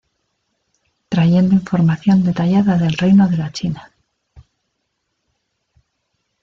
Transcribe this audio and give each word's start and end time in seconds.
Trayendo 1.09 1.53
información 1.53 2.23
detallada 2.23 2.75
del 2.79 2.93
reino 2.97 3.27
de 3.29 3.37
la 3.37 3.51
China. 3.51 3.91